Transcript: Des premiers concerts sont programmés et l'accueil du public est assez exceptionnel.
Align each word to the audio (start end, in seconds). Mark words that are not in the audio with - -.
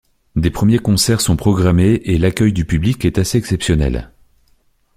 Des 0.35 0.49
premiers 0.49 0.79
concerts 0.79 1.21
sont 1.21 1.35
programmés 1.35 2.01
et 2.05 2.17
l'accueil 2.17 2.53
du 2.53 2.65
public 2.65 3.05
est 3.05 3.19
assez 3.19 3.37
exceptionnel. 3.37 4.09